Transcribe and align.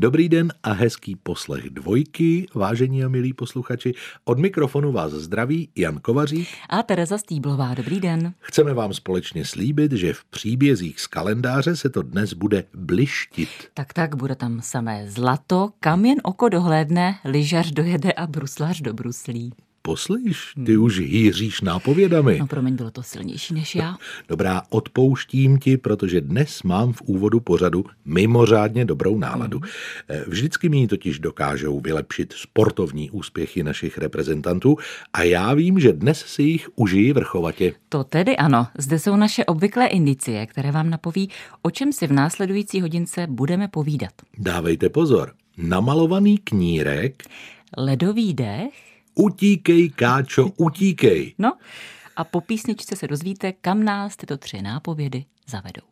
Dobrý 0.00 0.28
den 0.28 0.52
a 0.62 0.72
hezký 0.72 1.16
poslech 1.16 1.70
dvojky, 1.70 2.46
vážení 2.54 3.04
a 3.04 3.08
milí 3.08 3.32
posluchači. 3.32 3.94
Od 4.24 4.38
mikrofonu 4.38 4.92
vás 4.92 5.12
zdraví 5.12 5.68
Jan 5.76 5.98
Kovařík 5.98 6.48
a 6.68 6.82
Tereza 6.82 7.18
Stýblová. 7.18 7.74
Dobrý 7.74 8.00
den. 8.00 8.34
Chceme 8.38 8.74
vám 8.74 8.94
společně 8.94 9.44
slíbit, 9.44 9.92
že 9.92 10.12
v 10.12 10.24
příbězích 10.24 11.00
z 11.00 11.06
kalendáře 11.06 11.76
se 11.76 11.90
to 11.90 12.02
dnes 12.02 12.32
bude 12.32 12.64
blištit. 12.74 13.48
Tak 13.74 13.92
tak, 13.92 14.14
bude 14.14 14.34
tam 14.34 14.60
samé 14.62 15.10
zlato, 15.10 15.70
kam 15.80 16.04
jen 16.04 16.18
oko 16.22 16.48
dohlédne, 16.48 17.14
lyžař 17.24 17.70
dojede 17.70 18.12
a 18.12 18.26
bruslař 18.26 18.80
do 18.80 18.94
bruslí. 18.94 19.52
Poslyš, 19.88 20.52
ty 20.66 20.74
hmm. 20.74 20.84
už 20.84 21.00
hýříš 21.00 21.60
nápovědami. 21.60 22.36
No 22.38 22.46
promiň, 22.46 22.76
bylo 22.76 22.90
to 22.90 23.02
silnější 23.02 23.54
než 23.54 23.74
já. 23.74 23.96
Dobrá, 24.28 24.62
odpouštím 24.70 25.58
ti, 25.58 25.76
protože 25.76 26.20
dnes 26.20 26.62
mám 26.62 26.92
v 26.92 27.02
úvodu 27.02 27.40
pořadu 27.40 27.84
mimořádně 28.04 28.84
dobrou 28.84 29.18
náladu. 29.18 29.58
Hmm. 29.58 30.20
Vždycky 30.26 30.68
mi 30.68 30.86
totiž 30.86 31.18
dokážou 31.18 31.80
vylepšit 31.80 32.32
sportovní 32.32 33.10
úspěchy 33.10 33.62
našich 33.62 33.98
reprezentantů 33.98 34.76
a 35.12 35.22
já 35.22 35.54
vím, 35.54 35.80
že 35.80 35.92
dnes 35.92 36.18
si 36.18 36.42
jich 36.42 36.68
užijí 36.76 37.12
vrchovatě. 37.12 37.72
To 37.88 38.04
tedy 38.04 38.36
ano. 38.36 38.66
Zde 38.78 38.98
jsou 38.98 39.16
naše 39.16 39.44
obvyklé 39.44 39.86
indicie, 39.86 40.46
které 40.46 40.72
vám 40.72 40.90
napoví, 40.90 41.30
o 41.62 41.70
čem 41.70 41.92
si 41.92 42.06
v 42.06 42.12
následující 42.12 42.80
hodince 42.80 43.26
budeme 43.26 43.68
povídat. 43.68 44.12
Dávejte 44.38 44.88
pozor. 44.88 45.32
Namalovaný 45.58 46.38
knírek. 46.38 47.22
Ledový 47.76 48.34
dech 48.34 48.87
Utíkej, 49.20 49.88
Káčo, 49.88 50.48
utíkej. 50.56 51.34
No 51.38 51.52
a 52.16 52.24
po 52.24 52.40
písničce 52.40 52.96
se 52.96 53.08
dozvíte, 53.08 53.52
kam 53.52 53.84
nás 53.84 54.16
tyto 54.16 54.36
tři 54.36 54.62
nápovědy 54.62 55.24
zavedou. 55.46 55.82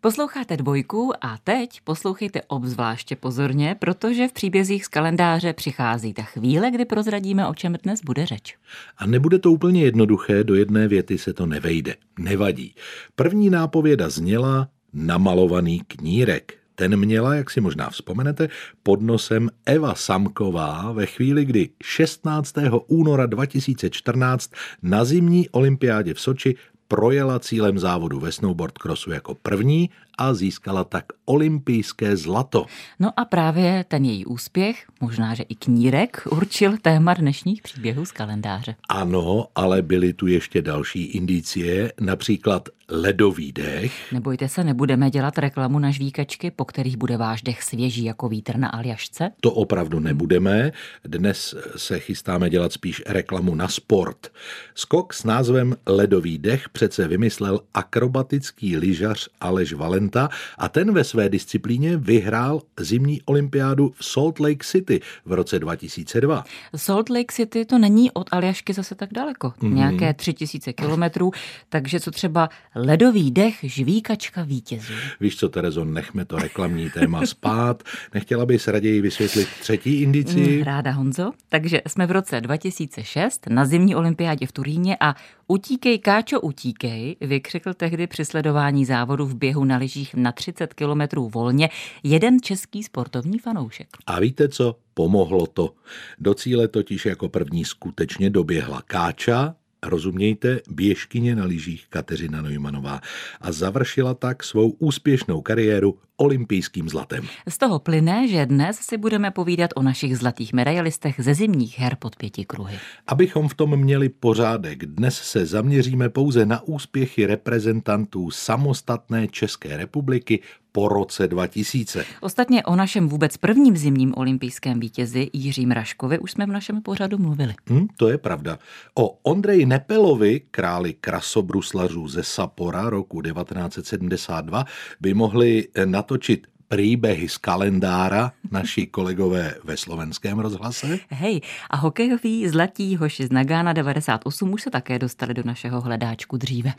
Posloucháte 0.00 0.56
dvojku 0.56 1.12
a 1.20 1.38
teď 1.44 1.80
poslouchejte 1.84 2.42
obzvláště 2.42 3.16
pozorně, 3.16 3.76
protože 3.78 4.28
v 4.28 4.32
příbězích 4.32 4.84
z 4.84 4.88
kalendáře 4.88 5.52
přichází 5.52 6.14
ta 6.14 6.22
chvíle, 6.22 6.70
kdy 6.70 6.84
prozradíme, 6.84 7.48
o 7.48 7.54
čem 7.54 7.76
dnes 7.82 8.00
bude 8.04 8.26
řeč. 8.26 8.56
A 8.98 9.06
nebude 9.06 9.38
to 9.38 9.52
úplně 9.52 9.84
jednoduché, 9.84 10.44
do 10.44 10.54
jedné 10.54 10.88
věty 10.88 11.18
se 11.18 11.32
to 11.32 11.46
nevejde. 11.46 11.96
Nevadí. 12.18 12.74
První 13.14 13.50
nápověda 13.50 14.10
zněla 14.10 14.68
namalovaný 14.92 15.80
knírek. 15.86 16.61
Ten 16.74 16.96
měla, 16.96 17.34
jak 17.34 17.50
si 17.50 17.60
možná 17.60 17.90
vzpomenete, 17.90 18.48
pod 18.82 19.02
nosem 19.02 19.50
Eva 19.66 19.94
Samková 19.94 20.92
ve 20.92 21.06
chvíli, 21.06 21.44
kdy 21.44 21.68
16. 21.82 22.54
února 22.86 23.26
2014 23.26 24.52
na 24.82 25.04
zimní 25.04 25.48
olympiádě 25.48 26.14
v 26.14 26.20
Soči 26.20 26.54
projela 26.88 27.38
cílem 27.38 27.78
závodu 27.78 28.20
ve 28.20 28.32
snowboard 28.32 28.78
crossu 28.78 29.10
jako 29.10 29.34
první 29.34 29.90
a 30.18 30.34
získala 30.34 30.84
tak 30.84 31.04
olympijské 31.24 32.16
zlato. 32.16 32.66
No 33.00 33.20
a 33.20 33.24
právě 33.24 33.84
ten 33.88 34.04
její 34.04 34.26
úspěch, 34.26 34.84
možná, 35.00 35.34
že 35.34 35.42
i 35.42 35.54
knírek, 35.54 36.22
určil 36.30 36.76
téma 36.82 37.14
dnešních 37.14 37.62
příběhů 37.62 38.04
z 38.04 38.12
kalendáře. 38.12 38.74
Ano, 38.88 39.46
ale 39.54 39.82
byly 39.82 40.12
tu 40.12 40.26
ještě 40.26 40.62
další 40.62 41.04
indicie, 41.04 41.92
například 42.00 42.68
ledový 42.88 43.52
dech. 43.52 44.12
Nebojte 44.12 44.48
se, 44.48 44.64
nebudeme 44.64 45.10
dělat 45.10 45.38
reklamu 45.38 45.78
na 45.78 45.90
žvíkačky, 45.90 46.50
po 46.50 46.64
kterých 46.64 46.96
bude 46.96 47.16
váš 47.16 47.42
dech 47.42 47.62
svěží 47.62 48.04
jako 48.04 48.28
vítr 48.28 48.56
na 48.56 48.68
aljašce? 48.68 49.30
To 49.40 49.52
opravdu 49.52 50.00
nebudeme. 50.00 50.72
Dnes 51.04 51.54
se 51.76 51.98
chystáme 51.98 52.50
dělat 52.50 52.72
spíš 52.72 53.02
reklamu 53.06 53.54
na 53.54 53.68
sport. 53.68 54.28
Skok 54.74 55.14
s 55.14 55.24
názvem 55.24 55.76
Ledový 55.86 56.38
dech 56.38 56.68
přece 56.68 57.08
vymyslel 57.08 57.60
akrobatický 57.74 58.76
lyžař 58.76 59.28
Aleš 59.40 59.72
Valenta 60.02 60.28
a 60.58 60.68
ten 60.68 60.92
ve 60.92 61.04
své 61.04 61.28
disciplíně 61.28 61.96
vyhrál 61.96 62.62
zimní 62.80 63.22
olympiádu 63.22 63.92
v 63.96 64.04
Salt 64.04 64.40
Lake 64.40 64.64
City 64.64 65.00
v 65.24 65.32
roce 65.32 65.58
2002. 65.58 66.44
Salt 66.76 67.10
Lake 67.10 67.32
City 67.32 67.64
to 67.64 67.78
není 67.78 68.10
od 68.10 68.28
Aljašky 68.32 68.72
zase 68.72 68.94
tak 68.94 69.12
daleko, 69.12 69.48
mm-hmm. 69.48 69.74
nějaké 69.74 70.14
tři 70.14 70.32
tisíce 70.32 70.72
kilometrů, 70.72 71.30
takže 71.68 72.00
co 72.00 72.10
třeba 72.10 72.48
ledový 72.74 73.30
dech, 73.30 73.58
žvíkačka 73.62 74.42
vítězů. 74.42 74.92
Víš 75.20 75.36
co, 75.36 75.48
Terezo, 75.48 75.84
nechme 75.84 76.24
to 76.24 76.36
reklamní 76.36 76.90
téma 76.90 77.26
spát. 77.26 77.82
Nechtěla 78.14 78.46
bys 78.46 78.68
raději 78.68 79.00
vysvětlit 79.00 79.48
třetí 79.60 80.02
indici? 80.02 80.56
Mm, 80.56 80.62
ráda, 80.62 80.90
Honzo. 80.90 81.32
Takže 81.48 81.82
jsme 81.88 82.06
v 82.06 82.10
roce 82.10 82.40
2006 82.40 83.46
na 83.48 83.64
zimní 83.64 83.94
olympiádě 83.94 84.46
v 84.46 84.52
Turíně 84.52 84.96
a 85.00 85.14
utíkej, 85.48 85.98
Káčo, 85.98 86.40
utíkej, 86.40 87.16
vykřikl 87.20 87.74
tehdy 87.74 88.06
při 88.06 88.24
sledování 88.24 88.84
závodu 88.84 89.26
v 89.26 89.34
běhu 89.34 89.64
na 89.64 89.76
lyžích 89.76 89.91
na 90.14 90.32
30 90.32 90.74
kilometrů 90.74 91.28
volně 91.28 91.68
jeden 92.02 92.40
český 92.40 92.82
sportovní 92.82 93.38
fanoušek. 93.38 93.88
A 94.06 94.20
víte 94.20 94.48
co? 94.48 94.76
Pomohlo 94.94 95.46
to. 95.46 95.74
Do 96.18 96.34
cíle 96.34 96.68
totiž 96.68 97.06
jako 97.06 97.28
první 97.28 97.64
skutečně 97.64 98.30
doběhla 98.30 98.82
Káča, 98.82 99.54
rozumějte, 99.82 100.60
běžkyně 100.70 101.36
na 101.36 101.44
lyžích 101.44 101.86
Kateřina 101.88 102.42
Neumannová 102.42 103.00
a 103.40 103.52
završila 103.52 104.14
tak 104.14 104.44
svou 104.44 104.70
úspěšnou 104.70 105.42
kariéru 105.42 105.98
olympijským 106.16 106.88
zlatem. 106.88 107.26
Z 107.48 107.58
toho 107.58 107.78
plyne, 107.78 108.28
že 108.28 108.46
dnes 108.46 108.78
si 108.78 108.96
budeme 108.96 109.30
povídat 109.30 109.70
o 109.76 109.82
našich 109.82 110.18
zlatých 110.18 110.52
medailistech 110.52 111.14
ze 111.18 111.34
zimních 111.34 111.78
her 111.78 111.96
pod 111.98 112.16
pěti 112.16 112.44
kruhy. 112.44 112.78
Abychom 113.06 113.48
v 113.48 113.54
tom 113.54 113.76
měli 113.76 114.08
pořádek, 114.08 114.86
dnes 114.86 115.14
se 115.14 115.46
zaměříme 115.46 116.08
pouze 116.08 116.46
na 116.46 116.62
úspěchy 116.62 117.26
reprezentantů 117.26 118.30
samostatné 118.30 119.28
České 119.28 119.76
republiky 119.76 120.40
po 120.72 120.88
roce 120.88 121.28
2000. 121.28 122.04
Ostatně 122.20 122.64
o 122.64 122.76
našem 122.76 123.08
vůbec 123.08 123.36
prvním 123.36 123.76
zimním 123.76 124.12
olympijském 124.16 124.80
vítězi 124.80 125.30
Jiřím 125.32 125.70
Raškovi 125.70 126.18
už 126.18 126.32
jsme 126.32 126.46
v 126.46 126.48
našem 126.48 126.82
pořadu 126.82 127.18
mluvili. 127.18 127.54
Hmm, 127.68 127.86
to 127.96 128.08
je 128.08 128.18
pravda. 128.18 128.58
O 128.94 129.18
Ondreji 129.22 129.66
Nepelovi, 129.66 130.40
králi 130.50 130.92
krasobruslařů 130.92 132.08
ze 132.08 132.22
Sapora 132.22 132.90
roku 132.90 133.22
1972, 133.22 134.64
by 135.00 135.14
mohli 135.14 135.68
to 135.72 135.86
natočit 135.86 136.46
příběhy 136.76 137.28
z 137.28 137.38
kalendára 137.38 138.32
naši 138.50 138.86
kolegové 138.86 139.54
ve 139.64 139.76
slovenském 139.76 140.38
rozhlase. 140.38 140.98
Hej, 141.10 141.40
a 141.70 141.76
hokejový 141.76 142.48
zlatí 142.48 142.96
hoši 142.96 143.26
z 143.26 143.32
Nagána 143.32 143.72
98 143.72 144.52
už 144.52 144.62
se 144.62 144.70
také 144.70 144.98
dostali 144.98 145.34
do 145.34 145.42
našeho 145.44 145.80
hledáčku 145.80 146.36
dříve. 146.36 146.72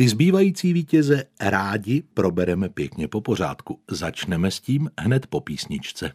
Ty 0.00 0.08
zbývající 0.08 0.72
vítěze 0.72 1.24
rádi 1.40 2.02
probereme 2.14 2.68
pěkně 2.68 3.08
po 3.08 3.20
pořádku. 3.20 3.80
Začneme 3.90 4.50
s 4.50 4.60
tím 4.60 4.90
hned 5.00 5.26
po 5.26 5.40
písničce. 5.40 6.12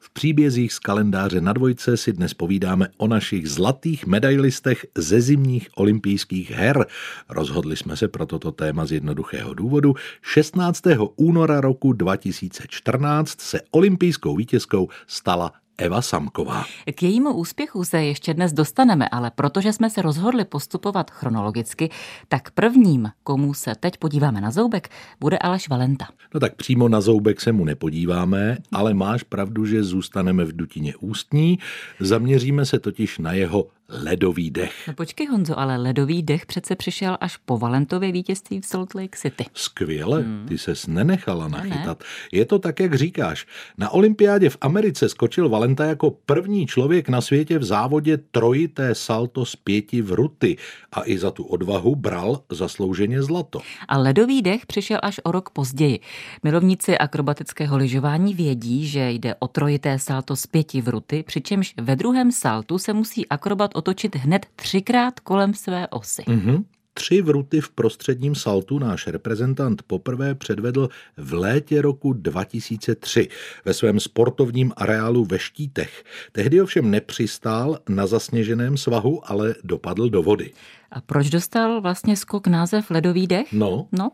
V 0.00 0.10
příbězích 0.10 0.72
z 0.72 0.78
kalendáře 0.78 1.40
na 1.40 1.52
dvojce 1.52 1.96
si 1.96 2.12
dnes 2.12 2.34
povídáme 2.34 2.88
o 2.96 3.08
našich 3.08 3.50
zlatých 3.50 4.06
medailistech 4.06 4.86
ze 4.98 5.20
zimních 5.20 5.68
olympijských 5.76 6.50
her. 6.50 6.86
Rozhodli 7.28 7.76
jsme 7.76 7.96
se 7.96 8.08
pro 8.08 8.26
toto 8.26 8.52
téma 8.52 8.86
z 8.86 8.92
jednoduchého 8.92 9.54
důvodu. 9.54 9.94
16. 10.22 10.82
února 11.16 11.60
roku 11.60 11.92
2014 11.92 13.40
se 13.40 13.60
olympijskou 13.70 14.36
vítězkou 14.36 14.88
stala 15.06 15.52
Eva 15.78 16.02
Samková. 16.02 16.64
K 16.94 17.02
jejímu 17.02 17.32
úspěchu 17.32 17.84
se 17.84 18.04
ještě 18.04 18.34
dnes 18.34 18.52
dostaneme, 18.52 19.08
ale 19.08 19.30
protože 19.30 19.72
jsme 19.72 19.90
se 19.90 20.02
rozhodli 20.02 20.44
postupovat 20.44 21.10
chronologicky, 21.10 21.90
tak 22.28 22.50
prvním, 22.50 23.10
komu 23.22 23.54
se 23.54 23.74
teď 23.80 23.96
podíváme 23.96 24.40
na 24.40 24.50
zoubek, 24.50 24.88
bude 25.20 25.38
Aleš 25.38 25.68
Valenta. 25.68 26.06
No 26.34 26.40
tak 26.40 26.56
přímo 26.56 26.88
na 26.88 27.00
zoubek 27.00 27.40
se 27.40 27.52
mu 27.52 27.64
nepodíváme, 27.64 28.58
ale 28.72 28.94
máš 28.94 29.22
pravdu, 29.22 29.66
že 29.66 29.84
zůstaneme 29.84 30.44
v 30.44 30.56
dutině 30.56 30.96
ústní. 30.96 31.58
Zaměříme 32.00 32.66
se 32.66 32.78
totiž 32.78 33.18
na 33.18 33.32
jeho 33.32 33.66
ledový 33.88 34.50
dech. 34.50 34.74
No 34.88 34.94
počkej 34.94 35.26
Honzo, 35.26 35.58
ale 35.58 35.76
ledový 35.76 36.22
dech 36.22 36.46
přece 36.46 36.76
přišel 36.76 37.16
až 37.20 37.36
po 37.36 37.58
Valentově 37.58 38.12
vítězství 38.12 38.60
v 38.60 38.66
Salt 38.66 38.94
Lake 38.94 39.18
City. 39.18 39.44
Skvěle, 39.54 40.22
hmm. 40.22 40.46
ty 40.48 40.58
ses 40.58 40.86
nenechala 40.86 41.48
nachytat. 41.48 41.98
Ne. 42.00 42.06
Je 42.38 42.44
to 42.44 42.58
tak, 42.58 42.80
jak 42.80 42.94
říkáš. 42.94 43.46
Na 43.78 43.90
olympiádě 43.90 44.50
v 44.50 44.56
Americe 44.60 45.08
skočil 45.08 45.48
Valenta 45.48 45.84
jako 45.84 46.10
první 46.10 46.66
člověk 46.66 47.08
na 47.08 47.20
světě 47.20 47.58
v 47.58 47.64
závodě 47.64 48.18
trojité 48.30 48.94
salto 48.94 49.44
z 49.44 49.56
pěti 49.56 50.02
v 50.02 50.12
ruty 50.12 50.56
a 50.92 51.02
i 51.04 51.18
za 51.18 51.30
tu 51.30 51.44
odvahu 51.44 51.96
bral 51.96 52.42
zaslouženě 52.52 53.22
zlato. 53.22 53.60
A 53.88 53.98
ledový 53.98 54.42
dech 54.42 54.66
přišel 54.66 54.98
až 55.02 55.20
o 55.24 55.32
rok 55.32 55.50
později. 55.50 56.00
Milovníci 56.42 56.98
akrobatického 56.98 57.76
lyžování 57.76 58.34
vědí, 58.34 58.86
že 58.86 59.10
jde 59.10 59.34
o 59.38 59.48
trojité 59.48 59.98
salto 59.98 60.36
z 60.36 60.46
pěti 60.46 60.80
v 60.80 60.88
ruty, 60.88 61.24
přičemž 61.26 61.74
ve 61.80 61.96
druhém 61.96 62.32
saltu 62.32 62.78
se 62.78 62.92
musí 62.92 63.28
akrobat 63.28 63.75
otočit 63.76 64.16
hned 64.16 64.46
třikrát 64.56 65.20
kolem 65.20 65.54
své 65.54 65.88
osy. 65.88 66.22
Mm-hmm. 66.22 66.64
Tři 66.94 67.22
vruty 67.22 67.60
v 67.60 67.70
prostředním 67.70 68.34
saltu 68.34 68.78
náš 68.78 69.06
reprezentant 69.06 69.82
poprvé 69.82 70.34
předvedl 70.34 70.88
v 71.16 71.34
létě 71.34 71.82
roku 71.82 72.12
2003 72.12 73.28
ve 73.64 73.74
svém 73.74 74.00
sportovním 74.00 74.72
areálu 74.76 75.24
ve 75.24 75.38
Štítech. 75.38 76.04
Tehdy 76.32 76.60
ovšem 76.60 76.90
nepřistál 76.90 77.78
na 77.88 78.06
zasněženém 78.06 78.76
svahu, 78.76 79.30
ale 79.30 79.54
dopadl 79.64 80.10
do 80.10 80.22
vody. 80.22 80.52
A 80.92 81.00
proč 81.00 81.30
dostal 81.30 81.80
vlastně 81.80 82.16
skok 82.16 82.46
název 82.46 82.90
Ledový 82.90 83.26
dech? 83.26 83.52
No. 83.52 83.88
No, 83.92 84.10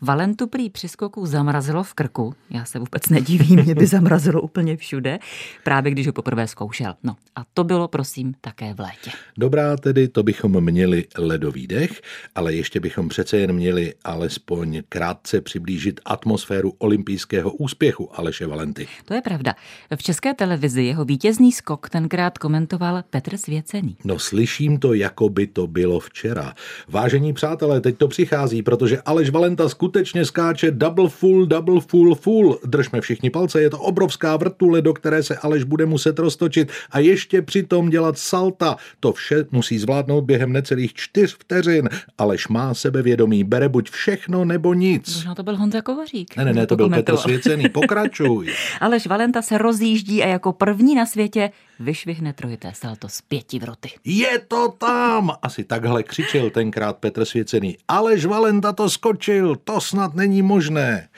Valentu 0.00 0.46
prý 0.46 0.70
při 0.70 0.88
skoku 0.88 1.26
zamrazilo 1.26 1.82
v 1.82 1.94
krku. 1.94 2.34
Já 2.50 2.64
se 2.64 2.78
vůbec 2.78 3.08
nedivím, 3.08 3.62
mě 3.62 3.74
by 3.74 3.86
zamrazilo 3.86 4.42
úplně 4.42 4.76
všude, 4.76 5.18
právě 5.64 5.92
když 5.92 6.06
ho 6.06 6.12
poprvé 6.12 6.48
zkoušel. 6.48 6.94
No 7.02 7.16
a 7.36 7.44
to 7.54 7.64
bylo, 7.64 7.88
prosím, 7.88 8.34
také 8.40 8.74
v 8.74 8.80
létě. 8.80 9.10
Dobrá, 9.38 9.76
tedy 9.76 10.08
to 10.08 10.22
bychom 10.22 10.60
měli 10.60 11.04
ledový 11.18 11.66
dech, 11.66 12.02
ale 12.34 12.54
ještě 12.54 12.80
bychom 12.80 13.08
přece 13.08 13.36
jen 13.38 13.52
měli 13.52 13.94
alespoň 14.04 14.82
krátce 14.88 15.40
přiblížit 15.40 16.00
atmosféru 16.04 16.72
olympijského 16.78 17.52
úspěchu 17.52 18.18
Aleše 18.18 18.46
Valenty. 18.46 18.88
To 19.04 19.14
je 19.14 19.22
pravda. 19.22 19.54
V 19.96 20.02
české 20.02 20.34
televizi 20.34 20.82
jeho 20.82 21.04
vítězný 21.04 21.52
skok 21.52 21.90
tenkrát 21.90 22.38
komentoval 22.38 23.02
Petr 23.10 23.36
Svěcený. 23.36 23.96
No 24.04 24.18
slyším 24.18 24.78
to, 24.78 24.94
jako 24.94 25.28
by 25.28 25.46
to 25.46 25.66
bylo 25.66 26.00
včera. 26.12 26.54
Vážení 26.88 27.32
přátelé, 27.32 27.80
teď 27.80 27.96
to 27.98 28.08
přichází, 28.08 28.62
protože 28.62 29.00
Aleš 29.04 29.30
Valenta 29.30 29.68
skutečně 29.68 30.24
skáče 30.24 30.70
double 30.70 31.08
full, 31.08 31.46
double 31.46 31.80
full, 31.80 32.14
full. 32.14 32.58
Držme 32.64 33.00
všichni 33.00 33.30
palce, 33.30 33.62
je 33.62 33.70
to 33.70 33.78
obrovská 33.78 34.36
vrtule, 34.36 34.82
do 34.82 34.94
které 34.94 35.22
se 35.22 35.36
Aleš 35.36 35.64
bude 35.64 35.86
muset 35.86 36.18
roztočit 36.18 36.70
a 36.90 36.98
ještě 36.98 37.42
přitom 37.42 37.90
dělat 37.90 38.18
salta. 38.18 38.76
To 39.00 39.12
vše 39.12 39.44
musí 39.50 39.78
zvládnout 39.78 40.24
během 40.24 40.52
necelých 40.52 40.94
čtyř 40.94 41.34
vteřin. 41.34 41.88
Aleš 42.18 42.48
má 42.48 42.74
sebevědomí, 42.74 43.44
bere 43.44 43.68
buď 43.68 43.90
všechno 43.90 44.44
nebo 44.44 44.74
nic. 44.74 45.14
Možná 45.14 45.34
to 45.34 45.42
byl 45.42 45.56
Honza 45.56 45.80
Kovařík. 45.80 46.36
Ne, 46.36 46.44
ne, 46.44 46.52
ne, 46.52 46.66
to 46.66 46.76
byl 46.76 46.88
Petr 46.88 47.16
Svěcený, 47.16 47.68
pokračuj. 47.68 48.52
Aleš 48.80 49.06
Valenta 49.06 49.42
se 49.42 49.58
rozjíždí 49.58 50.22
a 50.22 50.26
jako 50.26 50.52
první 50.52 50.94
na 50.94 51.06
světě 51.06 51.50
vyšvihne 51.82 52.32
trojité 52.32 52.72
salto 52.74 53.08
z 53.08 53.20
pěti 53.20 53.58
vroty. 53.58 53.90
Je 54.04 54.38
to 54.38 54.68
tam! 54.78 55.30
Asi 55.42 55.64
takhle 55.64 56.02
křičel 56.02 56.50
tenkrát 56.50 56.96
Petr 56.98 57.24
Svěcený. 57.24 57.78
Alež 57.88 58.24
Valenta 58.24 58.72
to 58.72 58.90
skočil, 58.90 59.56
to 59.56 59.80
snad 59.80 60.14
není 60.14 60.42
možné. 60.42 61.08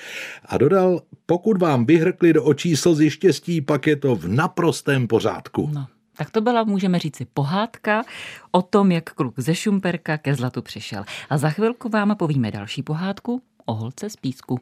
A 0.45 0.59
dodal, 0.59 1.01
pokud 1.27 1.61
vám 1.61 1.87
vyhrkli 1.87 2.33
do 2.33 2.45
očí 2.45 2.77
slzy 2.77 3.11
štěstí, 3.11 3.61
pak 3.61 3.87
je 3.87 3.97
to 3.97 4.17
v 4.17 4.29
naprostém 4.29 5.07
pořádku. 5.09 5.71
No. 5.75 5.87
Tak 6.17 6.31
to 6.31 6.41
byla, 6.41 6.65
můžeme 6.65 6.99
říci, 6.99 7.27
pohádka 7.35 8.03
o 8.51 8.63
tom, 8.63 8.93
jak 8.93 9.11
kluk 9.11 9.35
ze 9.37 9.55
Šumperka 9.55 10.19
ke 10.19 10.35
zlatu 10.35 10.63
přišel. 10.63 11.05
A 11.31 11.39
za 11.39 11.51
chvilku 11.51 11.89
vám 11.89 12.17
povíme 12.17 12.51
další 12.51 12.83
pohádku 12.83 13.43
o 13.65 13.75
holce 13.75 14.11
z 14.11 14.17
písku. 14.17 14.61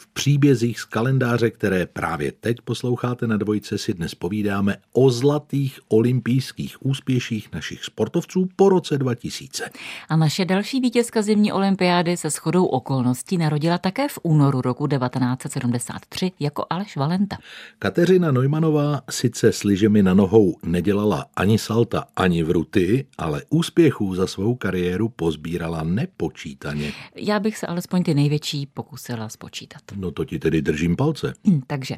V 0.00 0.06
příbězích 0.06 0.80
z 0.80 0.84
kalendáře, 0.84 1.50
které 1.50 1.86
právě 1.86 2.32
teď 2.32 2.60
posloucháte 2.60 3.26
na 3.26 3.36
dvojce, 3.36 3.78
si 3.78 3.94
dnes 3.94 4.14
povídáme 4.14 4.76
o 4.92 5.10
zlatých 5.10 5.80
olympijských 5.88 6.86
úspěších 6.86 7.52
našich 7.52 7.84
sportovců 7.84 8.48
po 8.56 8.68
roce 8.68 8.98
2000. 8.98 9.70
A 10.08 10.16
naše 10.16 10.44
další 10.44 10.80
vítězka 10.80 11.22
zimní 11.22 11.52
olympiády 11.52 12.16
se 12.16 12.30
shodou 12.30 12.64
okolností 12.64 13.38
narodila 13.38 13.78
také 13.78 14.08
v 14.08 14.18
únoru 14.22 14.60
roku 14.60 14.86
1973 14.86 16.32
jako 16.40 16.64
Aleš 16.70 16.96
Valenta. 16.96 17.36
Kateřina 17.78 18.32
Neumanová 18.32 19.00
sice 19.10 19.52
s 19.52 19.64
lyžemi 19.64 20.02
na 20.02 20.14
nohou 20.14 20.56
nedělala 20.62 21.26
ani 21.36 21.58
salta, 21.58 22.04
ani 22.16 22.42
vruty, 22.42 23.06
ale 23.18 23.42
úspěchů 23.50 24.14
za 24.14 24.26
svou 24.26 24.54
kariéru 24.54 25.08
pozbírala 25.08 25.82
nepočítaně. 25.82 26.92
Já 27.16 27.40
bych 27.40 27.58
se 27.58 27.66
alespoň 27.66 28.02
ty 28.02 28.14
největší 28.14 28.66
pokusila 28.66 29.28
spočítat. 29.28 29.87
No 29.96 30.10
to 30.10 30.24
ti 30.24 30.38
tedy 30.38 30.62
držím 30.62 30.96
palce. 30.96 31.34
Takže 31.66 31.96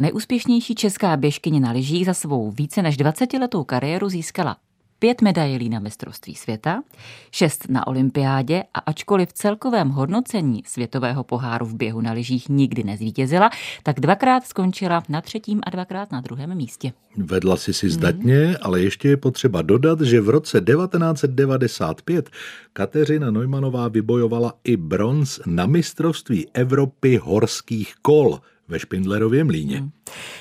nejúspěšnější 0.00 0.74
česká 0.74 1.16
běžkyně 1.16 1.60
na 1.60 1.70
lyžích 1.70 2.06
za 2.06 2.14
svou 2.14 2.50
více 2.50 2.82
než 2.82 2.98
20-letou 2.98 3.64
kariéru 3.64 4.08
získala 4.08 4.56
pět 5.00 5.22
medailí 5.22 5.68
na 5.68 5.78
mistrovství 5.78 6.34
světa, 6.34 6.82
šest 7.30 7.66
na 7.68 7.86
olympiádě 7.86 8.62
a 8.74 8.78
ačkoliv 8.78 9.28
v 9.28 9.32
celkovém 9.32 9.88
hodnocení 9.88 10.62
světového 10.66 11.24
poháru 11.24 11.66
v 11.66 11.74
běhu 11.74 12.00
na 12.00 12.12
lyžích 12.12 12.48
nikdy 12.48 12.84
nezvítězila, 12.84 13.50
tak 13.82 14.00
dvakrát 14.00 14.46
skončila 14.46 15.02
na 15.08 15.20
třetím 15.20 15.60
a 15.66 15.70
dvakrát 15.70 16.12
na 16.12 16.20
druhém 16.20 16.54
místě. 16.54 16.92
Vedla 17.16 17.56
si 17.56 17.72
si 17.72 17.90
zdatně, 17.90 18.46
mm. 18.46 18.54
ale 18.62 18.80
ještě 18.80 19.08
je 19.08 19.16
potřeba 19.16 19.62
dodat, 19.62 20.00
že 20.00 20.20
v 20.20 20.28
roce 20.28 20.60
1995 20.60 22.30
Kateřina 22.72 23.30
Neumanová 23.30 23.88
vybojovala 23.88 24.52
i 24.64 24.76
bronz 24.76 25.40
na 25.46 25.66
mistrovství 25.66 26.46
Evropy 26.54 27.16
horských 27.16 27.94
kol 28.02 28.40
ve 28.68 28.78
Špindlerově 28.78 29.44
mlíně. 29.44 29.78
Hmm. 29.78 29.90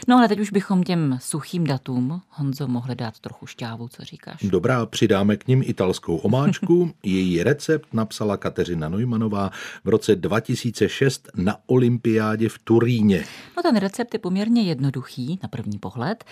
No 0.07 0.18
ale 0.18 0.27
teď 0.27 0.39
už 0.39 0.51
bychom 0.51 0.83
těm 0.83 1.18
suchým 1.21 1.63
datům, 1.63 2.21
Honzo, 2.30 2.68
mohli 2.68 2.95
dát 2.95 3.19
trochu 3.19 3.45
šťávu, 3.45 3.88
co 3.88 4.04
říkáš? 4.04 4.39
Dobrá, 4.44 4.86
přidáme 4.86 5.38
k 5.38 5.48
ním 5.48 5.63
italskou 5.66 6.16
omáčku. 6.16 6.92
Její 7.04 7.44
recept 7.44 7.94
napsala 7.94 8.38
Kateřina 8.38 8.89
Neumanová 8.89 9.51
v 9.86 9.89
roce 9.89 10.16
2006 10.16 11.30
na 11.36 11.56
olympiádě 11.66 12.50
v 12.50 12.60
Turíně. 12.60 13.24
No 13.57 13.63
ten 13.63 13.77
recept 13.77 14.13
je 14.13 14.19
poměrně 14.19 14.62
jednoduchý 14.62 15.39
na 15.44 15.50
první 15.50 15.77
pohled. 15.77 16.24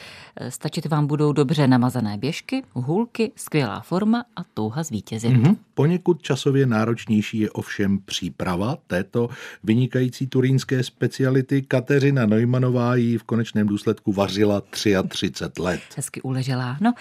Stačit 0.50 0.86
vám 0.86 1.08
budou 1.08 1.34
dobře 1.34 1.68
namazané 1.68 2.18
běžky, 2.18 2.64
hůlky, 2.74 3.32
skvělá 3.36 3.80
forma 3.80 4.26
a 4.36 4.44
touha 4.54 4.84
zvítězit. 4.84 5.32
Mm-hmm. 5.32 5.58
Poněkud 5.74 6.22
časově 6.22 6.66
náročnější 6.66 7.40
je 7.40 7.52
ovšem 7.52 8.00
příprava 8.06 8.78
této 8.88 9.30
vynikající 9.64 10.28
turínské 10.28 10.84
speciality. 10.84 11.62
Kateřina 11.62 12.26
Neumanová 12.26 12.96
ji 12.96 13.18
v 13.18 13.24
konečném 13.28 13.68
důsledku 13.68 14.14
vařila 14.14 14.62
33 14.62 15.32
let. 15.60 15.82
Hezky 15.98 16.22
uležela. 16.22 16.78
No, 16.82 16.94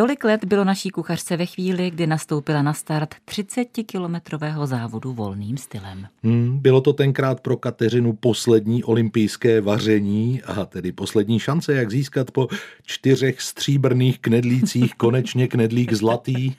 tolik 0.00 0.24
let 0.24 0.44
bylo 0.44 0.64
naší 0.64 0.90
kuchařce 0.90 1.36
ve 1.36 1.46
chvíli, 1.46 1.90
kdy 1.90 2.06
nastoupila 2.06 2.62
na 2.62 2.72
start 2.72 3.14
30-kilometrového 3.28 4.66
závodu 4.66 5.12
volným 5.12 5.56
stylem. 5.56 6.06
Hmm, 6.22 6.58
bylo 6.58 6.80
to 6.80 6.92
tenkrát 6.92 7.40
pro 7.40 7.56
Kateřinu 7.56 8.12
poslední 8.12 8.84
olympijské 8.84 9.60
vaření 9.60 10.42
a 10.42 10.64
tedy 10.64 10.92
poslední 10.92 11.38
šance, 11.38 11.74
jak 11.74 11.90
získat 11.90 12.30
po 12.30 12.48
čtyřech 12.82 13.42
stříbrných 13.42 14.18
knedlících 14.18 14.94
konečně 14.96 15.48
knedlík 15.48 15.92
zlatý. 15.92 16.54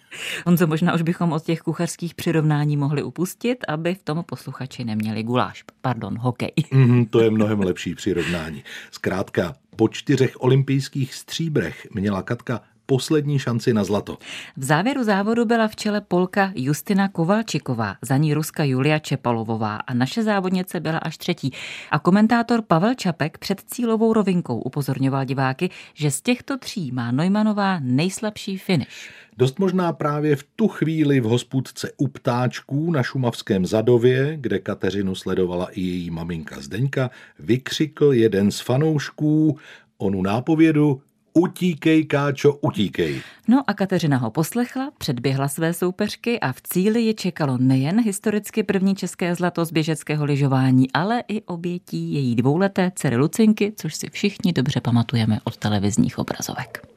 Honzo, 0.46 0.68
možná 0.68 0.94
už 0.94 1.02
bychom 1.02 1.32
od 1.32 1.44
těch 1.44 1.62
kuchařských 1.62 2.16
přirovnání 2.16 2.78
mohli 2.78 3.04
upustit, 3.04 3.58
aby 3.68 3.96
v 3.96 4.04
tom 4.04 4.24
posluchači 4.26 4.84
neměli 4.84 5.24
guláš. 5.24 5.64
Pardon, 5.82 6.18
hokej. 6.18 6.52
Mm, 6.74 7.06
to 7.06 7.20
je 7.20 7.30
mnohem 7.30 7.60
lepší 7.60 7.96
přirovnání. 7.96 8.64
Zkrátka, 8.92 9.54
po 9.76 9.88
čtyřech 9.88 10.32
olympijských 10.40 11.14
stříbrech 11.14 11.88
měla 11.94 12.22
Katka 12.22 12.62
poslední 12.92 13.40
šanci 13.40 13.74
na 13.74 13.84
zlato. 13.84 14.18
V 14.58 14.64
závěru 14.64 15.04
závodu 15.04 15.46
byla 15.46 15.68
v 15.68 15.76
čele 15.76 16.02
Polka 16.02 16.52
Justina 16.56 17.08
Kovalčiková, 17.08 17.96
za 18.02 18.18
ní 18.18 18.34
Ruska 18.34 18.64
Julia 18.64 19.00
Čepalovová 19.00 19.76
a 19.76 19.94
naše 19.94 20.24
závodnice 20.24 20.80
byla 20.80 20.98
až 20.98 21.18
třetí. 21.18 21.54
A 21.92 22.00
komentátor 22.00 22.62
Pavel 22.62 22.94
Čapek 22.94 23.38
před 23.38 23.62
cílovou 23.66 24.14
rovinkou 24.14 24.60
upozorňoval 24.60 25.26
diváky, 25.26 25.70
že 25.94 26.12
z 26.12 26.22
těchto 26.22 26.58
tří 26.58 26.92
má 26.92 27.12
Neumannová 27.12 27.80
nejslabší 27.80 28.58
finish. 28.58 29.10
Dost 29.38 29.60
možná 29.60 29.94
právě 29.94 30.36
v 30.36 30.44
tu 30.56 30.68
chvíli 30.68 31.20
v 31.20 31.24
hospůdce 31.24 31.92
u 31.98 32.08
ptáčků 32.08 32.92
na 32.92 33.04
šumavském 33.04 33.66
Zadově, 33.66 34.38
kde 34.40 34.60
Kateřinu 34.60 35.16
sledovala 35.16 35.68
i 35.72 35.82
její 35.82 36.10
maminka 36.10 36.62
Zdeňka, 36.62 37.10
vykřikl 37.40 38.14
jeden 38.14 38.52
z 38.52 38.60
fanoušků 38.60 39.58
onu 39.98 40.22
nápovědu 40.22 41.02
Utíkej, 41.34 42.06
Káčo, 42.06 42.54
utíkej. 42.54 43.22
No 43.48 43.64
a 43.68 43.74
Kateřina 43.74 44.18
ho 44.18 44.32
poslechla, 44.32 44.92
předběhla 44.98 45.48
své 45.48 45.74
soupeřky 45.74 46.40
a 46.40 46.52
v 46.52 46.62
cíli 46.62 47.02
je 47.02 47.14
čekalo 47.14 47.58
nejen 47.58 48.04
historicky 48.04 48.64
první 48.64 48.96
české 48.96 49.36
zlato 49.36 49.66
z 49.66 49.72
běžeckého 49.72 50.26
lyžování, 50.26 50.92
ale 50.94 51.24
i 51.28 51.42
obětí 51.42 52.14
její 52.14 52.36
dvouleté 52.36 52.92
dcery 52.96 53.18
Lucinky, 53.18 53.74
což 53.76 53.96
si 53.96 54.10
všichni 54.10 54.54
dobře 54.54 54.82
pamatujeme 54.82 55.40
od 55.44 55.58
televizních 55.58 56.18
obrazovek. 56.18 56.88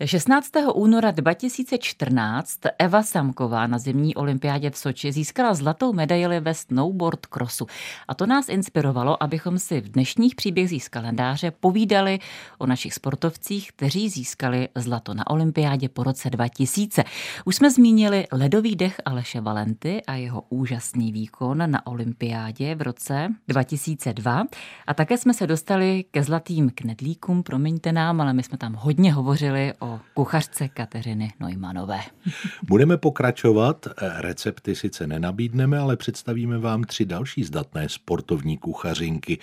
16. 0.00 0.50
února 0.74 1.10
2014 1.10 2.58
Eva 2.78 3.02
Samková 3.02 3.66
na 3.66 3.78
zimní 3.78 4.14
olympiádě 4.14 4.70
v 4.70 4.78
Soči 4.78 5.12
získala 5.12 5.54
zlatou 5.54 5.92
medaili 5.92 6.40
ve 6.40 6.54
snowboard 6.54 7.26
crossu. 7.26 7.66
A 8.08 8.14
to 8.14 8.26
nás 8.26 8.48
inspirovalo, 8.48 9.22
abychom 9.22 9.58
si 9.58 9.80
v 9.80 9.88
dnešních 9.88 10.34
příbězích 10.34 10.84
z 10.84 10.88
kalendáře 10.88 11.50
povídali 11.50 12.18
o 12.58 12.66
našich 12.66 12.94
sportovcích, 12.94 13.72
kteří 13.72 14.08
získali 14.08 14.68
zlato 14.74 15.14
na 15.14 15.30
olympiádě 15.30 15.88
po 15.88 16.02
roce 16.02 16.30
2000. 16.30 17.04
Už 17.44 17.56
jsme 17.56 17.70
zmínili 17.70 18.26
ledový 18.32 18.76
dech 18.76 19.00
Aleše 19.04 19.40
Valenty 19.40 20.02
a 20.06 20.14
jeho 20.14 20.42
úžasný 20.48 21.12
výkon 21.12 21.70
na 21.70 21.86
olympiádě 21.86 22.74
v 22.74 22.82
roce 22.82 23.28
2002. 23.48 24.44
A 24.86 24.94
také 24.94 25.18
jsme 25.18 25.34
se 25.34 25.46
dostali 25.46 26.04
ke 26.10 26.22
zlatým 26.22 26.70
knedlíkům, 26.74 27.42
promiňte 27.42 27.92
nám, 27.92 28.20
ale 28.20 28.32
my 28.32 28.42
jsme 28.42 28.58
tam 28.58 28.74
hodně 28.74 29.12
hovořili 29.12 29.72
o 29.84 30.00
kuchařce 30.14 30.68
Kateřiny 30.68 31.32
Neumanové. 31.40 32.00
Budeme 32.62 32.96
pokračovat. 32.96 33.86
Recepty 34.16 34.74
sice 34.74 35.06
nenabídneme, 35.06 35.78
ale 35.78 35.96
představíme 35.96 36.58
vám 36.58 36.84
tři 36.84 37.04
další 37.04 37.44
zdatné 37.44 37.88
sportovní 37.88 38.58
kuchařinky. 38.58 39.38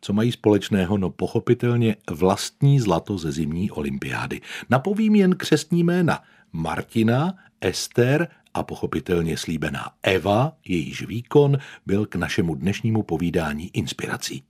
Co 0.00 0.12
mají 0.12 0.32
společného? 0.32 0.98
No 0.98 1.10
pochopitelně 1.10 1.96
vlastní 2.10 2.80
zlato 2.80 3.18
ze 3.18 3.32
zimní 3.32 3.70
olympiády. 3.70 4.40
Napovím 4.70 5.14
jen 5.14 5.34
křestní 5.34 5.84
jména. 5.84 6.22
Martina, 6.52 7.34
Ester 7.60 8.28
a 8.54 8.62
pochopitelně 8.62 9.36
slíbená 9.36 9.90
Eva, 10.02 10.52
jejíž 10.64 11.06
výkon 11.06 11.58
byl 11.86 12.06
k 12.06 12.16
našemu 12.16 12.54
dnešnímu 12.54 13.02
povídání 13.02 13.70
inspirací. 13.72 14.42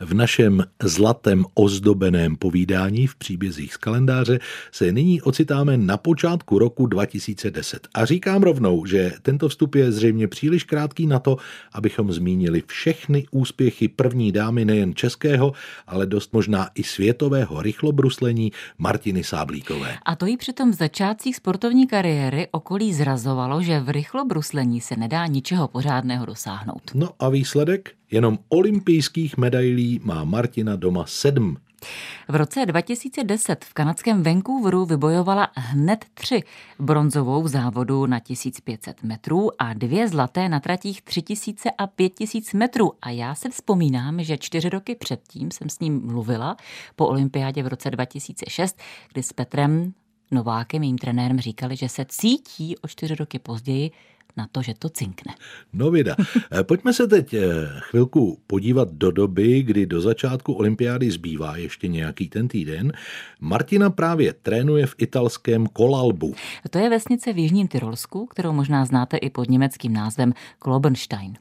V 0.00 0.14
našem 0.14 0.64
zlatém 0.82 1.44
ozdobeném 1.54 2.36
povídání 2.36 3.06
v 3.06 3.16
příbězích 3.16 3.74
z 3.74 3.76
kalendáře 3.76 4.38
se 4.72 4.92
nyní 4.92 5.22
ocitáme 5.22 5.76
na 5.76 5.96
počátku 5.96 6.58
roku 6.58 6.86
2010. 6.86 7.88
A 7.94 8.04
říkám 8.04 8.42
rovnou, 8.42 8.86
že 8.86 9.12
tento 9.22 9.48
vstup 9.48 9.74
je 9.74 9.92
zřejmě 9.92 10.28
příliš 10.28 10.64
krátký 10.64 11.06
na 11.06 11.18
to, 11.18 11.36
abychom 11.72 12.12
zmínili 12.12 12.62
všechny 12.66 13.26
úspěchy 13.30 13.88
první 13.88 14.32
dámy 14.32 14.64
nejen 14.64 14.94
českého, 14.94 15.52
ale 15.86 16.06
dost 16.06 16.32
možná 16.32 16.68
i 16.74 16.82
světového 16.82 17.62
rychlobruslení 17.62 18.52
Martiny 18.78 19.24
Sáblíkové. 19.24 19.98
A 20.04 20.16
to 20.16 20.26
jí 20.26 20.36
přitom 20.36 20.70
v 20.70 20.74
začátcích 20.74 21.36
sportovní 21.36 21.86
kariéry 21.86 22.48
okolí 22.50 22.94
zrazovalo, 22.94 23.62
že 23.62 23.80
v 23.80 23.88
rychlobruslení 23.88 24.80
se 24.80 24.96
nedá 24.96 25.26
ničeho 25.26 25.68
pořádného 25.68 26.26
dosáhnout. 26.26 26.82
No 26.94 27.10
a 27.18 27.28
výsledek? 27.28 27.98
Jenom 28.10 28.38
olympijských 28.48 29.36
medailí 29.36 29.87
má 30.04 30.24
Martina 30.24 30.76
doma 30.76 31.04
sedm. 31.06 31.56
V 32.28 32.34
roce 32.34 32.66
2010 32.66 33.64
v 33.64 33.74
kanadském 33.74 34.22
Vancouveru 34.22 34.84
vybojovala 34.84 35.48
hned 35.54 36.04
tři. 36.14 36.42
Bronzovou 36.78 37.42
v 37.42 37.48
závodu 37.48 38.06
na 38.06 38.20
1500 38.20 39.02
metrů 39.02 39.62
a 39.62 39.72
dvě 39.72 40.08
zlaté 40.08 40.48
na 40.48 40.60
tratích 40.60 41.02
3000 41.02 41.70
a 41.70 41.86
5000 41.86 42.52
metrů. 42.52 42.92
A 43.02 43.10
já 43.10 43.34
se 43.34 43.50
vzpomínám, 43.50 44.22
že 44.22 44.38
čtyři 44.38 44.68
roky 44.68 44.94
předtím 44.94 45.50
jsem 45.50 45.68
s 45.68 45.80
ním 45.80 46.06
mluvila 46.06 46.56
po 46.96 47.06
olympiádě 47.06 47.62
v 47.62 47.66
roce 47.66 47.90
2006, 47.90 48.78
kdy 49.12 49.22
s 49.22 49.32
Petrem 49.32 49.92
Novákem, 50.30 50.82
jejím 50.82 50.98
trenérem, 50.98 51.40
říkali, 51.40 51.76
že 51.76 51.88
se 51.88 52.04
cítí 52.08 52.78
o 52.78 52.88
čtyři 52.88 53.14
roky 53.14 53.38
později 53.38 53.90
na 54.38 54.46
to, 54.46 54.62
že 54.62 54.78
to 54.78 54.88
cinkne. 54.88 55.34
No 55.74 55.90
vida. 55.90 56.14
Eh, 56.50 56.62
pojďme 56.62 56.92
se 56.92 57.06
teď 57.06 57.34
eh, 57.34 57.42
chvilku 57.90 58.38
podívat 58.46 58.88
do 58.92 59.10
doby, 59.10 59.62
kdy 59.62 59.86
do 59.86 60.00
začátku 60.00 60.52
olympiády 60.52 61.10
zbývá 61.10 61.56
ještě 61.56 61.88
nějaký 61.88 62.28
ten 62.28 62.48
týden. 62.48 62.92
Martina 63.40 63.90
právě 63.90 64.32
trénuje 64.32 64.86
v 64.86 64.94
italském 64.98 65.66
Kolalbu. 65.66 66.34
To 66.70 66.78
je 66.78 66.90
vesnice 66.90 67.32
v 67.32 67.38
Jižním 67.38 67.68
Tyrolsku, 67.68 68.26
kterou 68.26 68.52
možná 68.52 68.84
znáte 68.84 69.16
i 69.16 69.30
pod 69.30 69.50
německým 69.50 69.92
názvem 69.92 70.32
Klobenstein. 70.58 71.34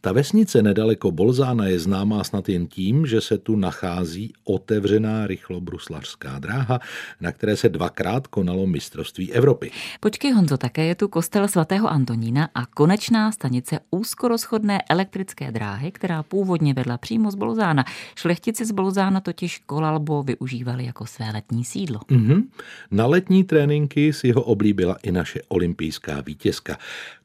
Ta 0.00 0.12
vesnice 0.12 0.62
nedaleko 0.62 1.10
Bolzána 1.10 1.66
je 1.66 1.78
známá 1.78 2.24
snad 2.24 2.48
jen 2.48 2.66
tím, 2.66 3.06
že 3.06 3.20
se 3.20 3.38
tu 3.38 3.56
nachází 3.56 4.32
otevřená 4.44 5.26
rychlobruslařská 5.26 6.38
dráha, 6.38 6.80
na 7.20 7.32
které 7.32 7.56
se 7.56 7.68
dvakrát 7.68 8.26
konalo 8.26 8.66
mistrovství 8.66 9.32
Evropy. 9.32 9.70
Počkej 10.00 10.32
Honzo, 10.32 10.56
také 10.56 10.84
je 10.84 10.94
tu 10.94 11.08
kostel 11.08 11.48
svatého 11.48 11.88
Antonína 11.88 12.41
Zlína 12.42 12.50
a 12.54 12.66
konečná 12.66 13.32
stanice 13.32 13.80
úzkorozchodné 13.90 14.82
elektrické 14.90 15.52
dráhy, 15.52 15.92
která 15.92 16.22
původně 16.22 16.74
vedla 16.74 16.98
přímo 16.98 17.30
z 17.30 17.34
Bolzána. 17.34 17.84
Šlechtici 18.16 18.64
z 18.64 18.70
Bolzána 18.70 19.20
totiž 19.20 19.58
Kolalbo 19.66 20.22
využívali 20.22 20.84
jako 20.84 21.06
své 21.06 21.30
letní 21.30 21.64
sídlo. 21.64 22.00
Mm-hmm. 22.10 22.42
Na 22.90 23.06
letní 23.06 23.44
tréninky 23.44 24.12
si 24.12 24.32
ho 24.32 24.42
oblíbila 24.42 24.96
i 25.02 25.12
naše 25.12 25.40
olympijská 25.48 26.20
vítězka. 26.20 26.78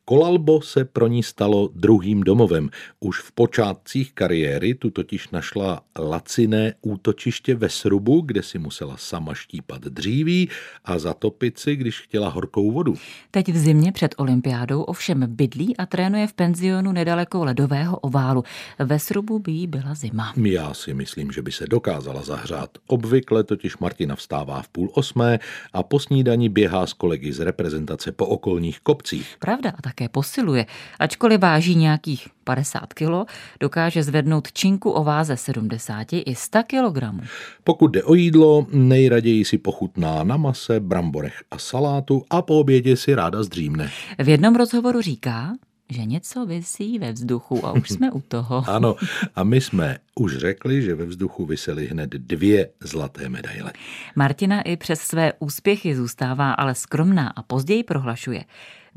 Kolalbo 0.09 0.61
se 0.61 0.85
pro 0.85 1.07
ní 1.07 1.23
stalo 1.23 1.69
druhým 1.75 2.23
domovem. 2.23 2.69
Už 2.99 3.19
v 3.19 3.31
počátcích 3.31 4.13
kariéry 4.13 4.75
tu 4.75 4.89
totiž 4.89 5.29
našla 5.29 5.81
laciné 5.99 6.73
útočiště 6.81 7.55
ve 7.55 7.69
srubu, 7.69 8.21
kde 8.21 8.43
si 8.43 8.59
musela 8.59 8.97
sama 8.97 9.33
štípat 9.33 9.81
dříví 9.81 10.49
a 10.85 10.99
zatopit 10.99 11.59
si, 11.59 11.75
když 11.75 12.01
chtěla 12.01 12.29
horkou 12.29 12.71
vodu. 12.71 12.93
Teď 13.31 13.47
v 13.47 13.57
zimě 13.57 13.91
před 13.91 14.15
olympiádou 14.17 14.81
ovšem 14.81 15.25
bydlí 15.27 15.77
a 15.77 15.85
trénuje 15.85 16.27
v 16.27 16.33
penzionu 16.33 16.91
nedaleko 16.91 17.45
ledového 17.45 17.99
oválu. 17.99 18.43
Ve 18.79 18.99
srubu 18.99 19.39
by 19.39 19.51
jí 19.51 19.67
byla 19.67 19.95
zima. 19.95 20.33
Já 20.43 20.73
si 20.73 20.93
myslím, 20.93 21.31
že 21.31 21.41
by 21.41 21.51
se 21.51 21.67
dokázala 21.67 22.23
zahřát. 22.23 22.69
Obvykle 22.87 23.43
totiž 23.43 23.77
Martina 23.77 24.15
vstává 24.15 24.61
v 24.61 24.67
půl 24.67 24.89
osmé 24.93 25.39
a 25.73 25.83
po 25.83 25.99
snídani 25.99 26.49
běhá 26.49 26.87
s 26.87 26.93
kolegy 26.93 27.33
z 27.33 27.39
reprezentace 27.39 28.11
po 28.11 28.25
okolních 28.25 28.79
kopcích. 28.79 29.35
Pravda, 29.39 29.69
a 29.69 29.81
tak 29.81 29.96
také 29.97 30.09
posiluje. 30.09 30.65
Ačkoliv 30.99 31.41
váží 31.41 31.75
nějakých 31.75 32.27
50 32.43 32.93
kg, 32.93 33.25
dokáže 33.59 34.03
zvednout 34.03 34.51
činku 34.53 34.91
o 34.91 35.03
váze 35.03 35.37
70 35.37 36.07
i 36.13 36.35
100 36.35 36.59
kg. 36.63 37.25
Pokud 37.63 37.87
jde 37.87 38.03
o 38.03 38.13
jídlo, 38.13 38.67
nejraději 38.71 39.45
si 39.45 39.57
pochutná 39.57 40.23
na 40.23 40.37
mase, 40.37 40.79
bramborech 40.79 41.43
a 41.51 41.57
salátu 41.57 42.23
a 42.29 42.41
po 42.41 42.59
obědě 42.59 42.95
si 42.95 43.15
ráda 43.15 43.43
zdřímne. 43.43 43.89
V 44.19 44.29
jednom 44.29 44.55
rozhovoru 44.55 45.01
říká, 45.01 45.53
že 45.89 46.05
něco 46.05 46.45
vysí 46.45 46.99
ve 46.99 47.11
vzduchu 47.11 47.65
a 47.65 47.71
už 47.71 47.89
jsme 47.89 48.11
u 48.11 48.21
toho. 48.21 48.63
ano, 48.69 48.95
a 49.35 49.43
my 49.43 49.61
jsme 49.61 49.97
už 50.15 50.37
řekli, 50.37 50.81
že 50.81 50.95
ve 50.95 51.05
vzduchu 51.05 51.45
vysely 51.45 51.87
hned 51.87 52.09
dvě 52.09 52.69
zlaté 52.81 53.29
medaile. 53.29 53.73
Martina 54.15 54.61
i 54.61 54.77
přes 54.77 54.99
své 54.99 55.33
úspěchy 55.39 55.95
zůstává 55.95 56.51
ale 56.51 56.75
skromná 56.75 57.27
a 57.35 57.41
později 57.43 57.83
prohlašuje. 57.83 58.43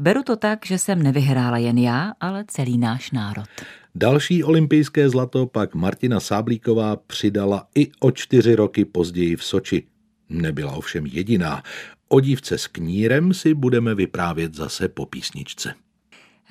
Beru 0.01 0.23
to 0.23 0.37
tak, 0.37 0.67
že 0.67 0.79
jsem 0.79 1.03
nevyhrála 1.03 1.59
jen 1.59 1.79
já, 1.79 2.13
ale 2.21 2.45
celý 2.49 2.79
náš 2.79 3.11
národ. 3.11 3.45
Další 3.95 4.45
olympijské 4.45 5.11
zlato 5.11 5.47
pak 5.47 5.75
Martina 5.75 6.21
Sáblíková 6.21 6.97
přidala 6.97 7.69
i 7.75 7.91
o 8.01 8.11
čtyři 8.11 8.55
roky 8.55 8.85
později 8.85 9.37
v 9.37 9.45
Soči. 9.45 9.87
Nebyla 10.29 10.73
ovšem 10.73 11.07
jediná. 11.07 11.63
O 12.09 12.21
dívce 12.21 12.59
s 12.59 12.67
knírem 12.67 13.35
si 13.35 13.55
budeme 13.55 13.95
vyprávět 13.95 14.55
zase 14.55 14.89
po 14.89 15.07
písničce. 15.07 15.75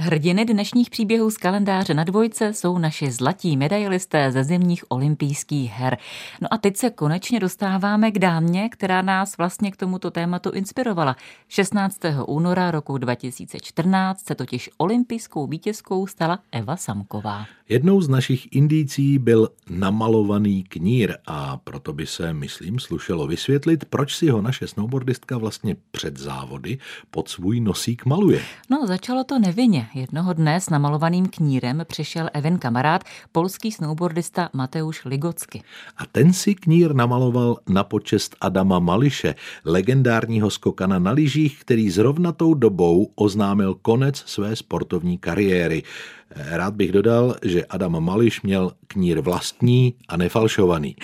Hrdiny 0.01 0.46
dnešních 0.46 0.89
příběhů 0.89 1.32
z 1.32 1.38
kalendáře 1.38 1.94
na 1.94 2.03
dvojce 2.03 2.53
jsou 2.53 2.77
naši 2.77 3.12
zlatí 3.12 3.58
medailisté 3.58 4.32
ze 4.32 4.44
zimních 4.44 4.91
olympijských 4.91 5.72
her. 5.72 5.98
No 6.41 6.48
a 6.51 6.58
teď 6.58 6.77
se 6.77 6.89
konečně 6.89 7.39
dostáváme 7.39 8.12
k 8.12 8.20
dámě, 8.20 8.70
která 8.70 9.01
nás 9.01 9.38
vlastně 9.38 9.72
k 9.72 9.77
tomuto 9.77 10.12
tématu 10.12 10.51
inspirovala. 10.51 11.15
16. 11.48 11.98
února 12.27 12.72
roku 12.72 12.98
2014 12.98 14.25
se 14.25 14.36
totiž 14.36 14.70
olympijskou 14.77 15.48
vítězkou 15.48 16.08
stala 16.08 16.39
Eva 16.51 16.75
Samková. 16.75 17.46
Jednou 17.72 18.02
z 18.02 18.10
našich 18.10 18.48
indicí 18.52 19.20
byl 19.20 19.50
namalovaný 19.70 20.64
knír 20.64 21.16
a 21.28 21.58
proto 21.58 21.94
by 21.94 22.06
se, 22.06 22.34
myslím, 22.34 22.80
slušelo 22.80 23.28
vysvětlit, 23.28 23.86
proč 23.86 24.16
si 24.16 24.30
ho 24.30 24.42
naše 24.42 24.68
snowboardistka 24.68 25.38
vlastně 25.38 25.76
před 25.92 26.18
závody 26.18 26.78
pod 27.12 27.30
svůj 27.30 27.60
nosík 27.60 28.06
maluje. 28.06 28.42
No, 28.70 28.88
začalo 28.88 29.24
to 29.24 29.40
nevinně. 29.40 29.88
Jednoho 29.96 30.34
dne 30.34 30.62
s 30.62 30.70
namalovaným 30.70 31.26
knírem 31.26 31.84
přišel 31.88 32.30
Evan 32.34 32.60
kamarád, 32.60 33.04
polský 33.32 33.72
snowboardista 33.72 34.50
Mateusz 34.54 35.04
Ligocky. 35.06 35.62
A 35.98 36.06
ten 36.06 36.34
si 36.34 36.56
knír 36.56 36.96
namaloval 36.96 37.58
na 37.70 37.84
počest 37.84 38.36
Adama 38.42 38.80
Mališe, 38.80 39.36
legendárního 39.66 40.50
skokana 40.50 41.00
na 41.00 41.12
lyžích, 41.12 41.62
který 41.62 41.90
zrovna 41.90 42.32
tou 42.32 42.54
dobou 42.54 43.12
oznámil 43.16 43.76
konec 43.82 44.24
své 44.26 44.56
sportovní 44.56 45.18
kariéry. 45.18 45.84
Rád 46.36 46.74
bych 46.74 46.91
dodal, 46.91 47.36
že 47.43 47.65
Adam 47.65 48.03
Mališ 48.03 48.41
měl 48.41 48.71
knír 48.88 49.21
vlastní 49.21 49.93
a 50.07 50.17
nefalšovaný. 50.17 50.95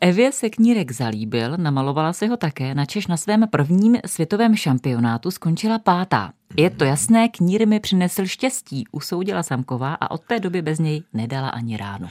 Evě 0.00 0.32
se 0.32 0.50
knírek 0.50 0.92
zalíbil, 0.92 1.56
namalovala 1.56 2.12
si 2.12 2.26
ho 2.26 2.36
také, 2.36 2.74
načež 2.74 3.06
na 3.06 3.16
svém 3.16 3.48
prvním 3.50 3.96
světovém 4.06 4.56
šampionátu 4.56 5.30
skončila 5.30 5.78
pátá. 5.78 6.32
Je 6.56 6.70
to 6.70 6.84
jasné, 6.84 7.28
knír 7.28 7.68
mi 7.68 7.80
přinesl 7.80 8.26
štěstí, 8.26 8.84
usoudila 8.92 9.42
Samková 9.42 9.94
a 9.94 10.10
od 10.10 10.20
té 10.20 10.40
doby 10.40 10.62
bez 10.62 10.78
něj 10.78 11.02
nedala 11.12 11.48
ani 11.48 11.76
ráno 11.76 12.08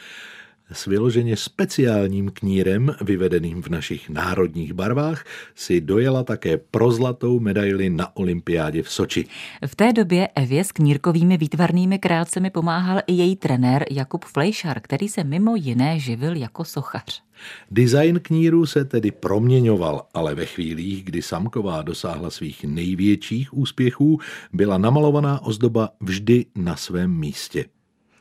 s 0.71 0.85
vyloženě 0.85 1.37
speciálním 1.37 2.31
knírem, 2.33 2.95
vyvedeným 3.01 3.61
v 3.61 3.67
našich 3.67 4.09
národních 4.09 4.73
barvách, 4.73 5.25
si 5.55 5.81
dojela 5.81 6.23
také 6.23 6.57
prozlatou 6.57 7.39
medaili 7.39 7.89
na 7.89 8.15
olympiádě 8.15 8.83
v 8.83 8.91
Soči. 8.91 9.25
V 9.65 9.75
té 9.75 9.93
době 9.93 10.27
Evě 10.35 10.63
s 10.63 10.71
knírkovými 10.71 11.37
výtvarnými 11.37 11.99
krácemi 11.99 12.49
pomáhal 12.49 13.01
i 13.07 13.13
její 13.13 13.35
trenér 13.35 13.85
Jakub 13.91 14.25
Flejšar, 14.25 14.79
který 14.79 15.09
se 15.09 15.23
mimo 15.23 15.55
jiné 15.55 15.99
živil 15.99 16.35
jako 16.35 16.63
sochař. 16.63 17.23
Design 17.71 18.19
kníru 18.19 18.65
se 18.65 18.85
tedy 18.85 19.11
proměňoval, 19.11 20.05
ale 20.13 20.35
ve 20.35 20.45
chvílích, 20.45 21.03
kdy 21.03 21.21
Samková 21.21 21.81
dosáhla 21.81 22.29
svých 22.29 22.63
největších 22.63 23.53
úspěchů, 23.53 24.19
byla 24.53 24.77
namalovaná 24.77 25.41
ozdoba 25.41 25.89
vždy 26.01 26.45
na 26.55 26.75
svém 26.75 27.19
místě. 27.19 27.65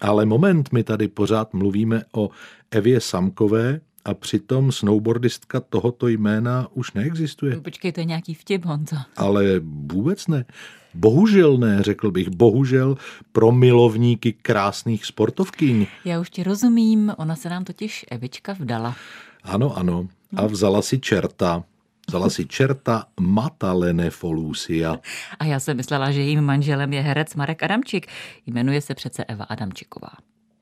Ale 0.05 0.27
moment, 0.27 0.73
my 0.73 0.85
tady 0.85 1.09
pořád 1.09 1.55
mluvíme 1.55 2.03
o 2.13 2.31
Evě 2.71 3.01
Samkové, 3.01 3.81
a 4.05 4.15
přitom 4.15 4.73
snowboardistka 4.73 5.61
tohoto 5.61 6.09
jména 6.09 6.69
už 6.73 6.93
neexistuje. 6.93 7.61
Počkej, 7.61 7.93
to 7.93 8.01
je 8.01 8.05
nějaký 8.05 8.35
vtip, 8.35 8.65
Honzo. 8.65 8.97
Ale 9.17 9.61
vůbec 9.65 10.27
ne. 10.27 10.45
Bohužel 10.95 11.57
ne, 11.57 11.83
řekl 11.83 12.11
bych. 12.11 12.29
Bohužel 12.29 12.97
pro 13.33 13.53
milovníky 13.53 14.33
krásných 14.33 15.05
sportovkyň. 15.05 15.87
Já 16.05 16.21
už 16.21 16.31
ti 16.31 16.43
rozumím, 16.43 17.13
ona 17.19 17.37
se 17.37 17.49
nám 17.49 17.65
totiž 17.65 18.07
Evička 18.11 18.53
vdala. 18.53 18.97
Ano, 19.43 19.79
ano. 19.79 20.09
A 20.37 20.47
vzala 20.47 20.83
si 20.83 20.99
čerta. 20.99 21.65
Vzala 22.09 22.31
si 22.31 22.47
čerta 22.47 23.05
Matalene 23.21 24.11
Folusia. 24.11 24.97
A 25.39 25.45
já 25.45 25.61
jsem 25.61 25.77
myslela, 25.77 26.11
že 26.11 26.21
jejím 26.21 26.41
manželem 26.41 26.93
je 26.93 27.01
herec 27.01 27.35
Marek 27.35 27.63
Adamčík. 27.63 28.07
Jmenuje 28.47 28.81
se 28.81 28.95
přece 28.95 29.25
Eva 29.25 29.45
Adamčiková. 29.45 30.11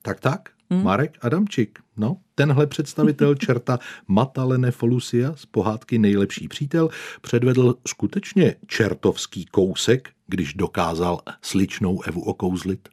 Tak 0.02 0.20
tak, 0.20 0.48
hmm. 0.70 0.82
Marek 0.82 1.18
Adamčík. 1.20 1.78
No, 1.96 2.16
tenhle 2.34 2.66
představitel 2.66 3.34
čerta 3.46 3.78
Matalene 4.08 4.70
Folusia 4.70 5.32
z 5.36 5.46
pohádky 5.46 5.98
Nejlepší 5.98 6.48
přítel 6.48 6.88
předvedl 7.20 7.74
skutečně 7.88 8.54
čertovský 8.66 9.46
kousek, 9.46 10.10
když 10.26 10.54
dokázal 10.54 11.20
sličnou 11.42 12.02
Evu 12.02 12.22
okouzlit. 12.24 12.88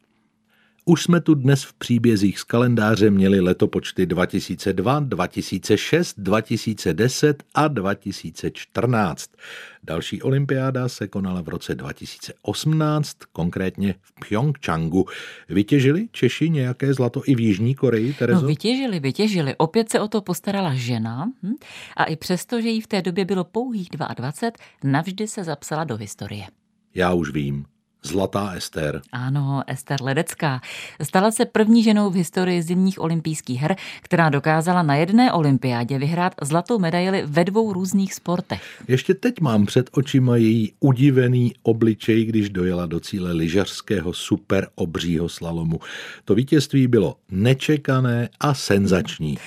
Už 0.84 1.02
jsme 1.02 1.20
tu 1.20 1.34
dnes 1.34 1.64
v 1.64 1.72
příbězích 1.72 2.38
z 2.38 2.44
kalendáře 2.44 3.10
měli 3.10 3.40
letopočty 3.40 4.06
2002, 4.06 5.00
2006, 5.00 6.14
2010 6.18 7.42
a 7.54 7.68
2014. 7.68 9.30
Další 9.84 10.22
olympiáda 10.22 10.88
se 10.88 11.08
konala 11.08 11.42
v 11.42 11.48
roce 11.48 11.74
2018, 11.74 13.16
konkrétně 13.32 13.94
v 14.02 14.28
Pyeongchangu. 14.28 15.06
Vytěžili 15.48 16.08
Češi 16.12 16.50
nějaké 16.50 16.94
zlato 16.94 17.22
i 17.26 17.34
v 17.34 17.40
Jižní 17.40 17.74
Koreji, 17.74 18.12
Terezo? 18.12 18.40
No 18.40 18.48
vytěžili, 18.48 19.00
vytěžili. 19.00 19.54
Opět 19.56 19.90
se 19.90 20.00
o 20.00 20.08
to 20.08 20.22
postarala 20.22 20.74
žena 20.74 21.32
hm? 21.42 21.54
a 21.96 22.04
i 22.04 22.16
přesto, 22.16 22.60
že 22.60 22.68
jí 22.68 22.80
v 22.80 22.86
té 22.86 23.02
době 23.02 23.24
bylo 23.24 23.44
pouhých 23.44 23.88
22, 24.16 24.50
navždy 24.84 25.28
se 25.28 25.44
zapsala 25.44 25.84
do 25.84 25.96
historie. 25.96 26.46
Já 26.94 27.12
už 27.12 27.30
vím. 27.30 27.64
Zlatá 28.02 28.52
Ester. 28.52 29.02
Ano, 29.12 29.62
Ester 29.66 30.02
Ledecká. 30.02 30.60
Stala 31.02 31.30
se 31.30 31.44
první 31.44 31.82
ženou 31.82 32.10
v 32.10 32.14
historii 32.14 32.62
zimních 32.62 33.00
olympijských 33.00 33.60
her, 33.60 33.76
která 34.02 34.28
dokázala 34.28 34.82
na 34.82 34.94
jedné 34.94 35.32
olympiádě 35.32 35.98
vyhrát 35.98 36.34
zlatou 36.42 36.78
medaili 36.78 37.22
ve 37.26 37.44
dvou 37.44 37.72
různých 37.72 38.14
sportech. 38.14 38.62
Ještě 38.88 39.14
teď 39.14 39.40
mám 39.40 39.66
před 39.66 39.90
očima 39.92 40.36
její 40.36 40.72
udivený 40.80 41.52
obličej, 41.62 42.24
když 42.24 42.50
dojela 42.50 42.86
do 42.86 43.00
cíle 43.00 43.32
lyžařského 43.32 44.12
super 44.12 44.68
obřího 44.74 45.28
slalomu. 45.28 45.80
To 46.24 46.34
vítězství 46.34 46.86
bylo 46.86 47.16
nečekané 47.30 48.28
a 48.40 48.54
senzační. 48.54 49.38